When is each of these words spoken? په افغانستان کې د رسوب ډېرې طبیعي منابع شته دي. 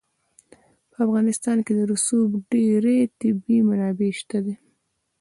په 0.91 0.97
افغانستان 1.05 1.57
کې 1.65 1.73
د 1.75 1.79
رسوب 1.91 2.29
ډېرې 2.51 2.97
طبیعي 3.19 3.57
منابع 3.69 4.09
شته 4.19 4.37
دي. 4.45 4.55